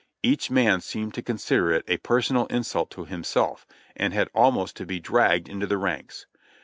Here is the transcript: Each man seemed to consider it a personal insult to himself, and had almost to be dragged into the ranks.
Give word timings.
Each 0.23 0.49
man 0.49 0.81
seemed 0.81 1.13
to 1.13 1.21
consider 1.21 1.71
it 1.73 1.85
a 1.87 1.97
personal 1.97 2.47
insult 2.47 2.89
to 2.89 3.05
himself, 3.05 3.67
and 3.95 4.15
had 4.15 4.31
almost 4.33 4.75
to 4.77 4.85
be 4.87 4.99
dragged 4.99 5.47
into 5.47 5.67
the 5.67 5.77
ranks. 5.77 6.25